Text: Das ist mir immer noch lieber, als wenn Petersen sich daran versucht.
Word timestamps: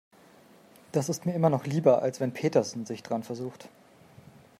Das 0.93 1.09
ist 1.09 1.27
mir 1.27 1.35
immer 1.35 1.51
noch 1.51 1.67
lieber, 1.67 2.01
als 2.01 2.19
wenn 2.19 2.31
Petersen 2.33 2.87
sich 2.87 3.03
daran 3.03 3.21
versucht. 3.21 3.69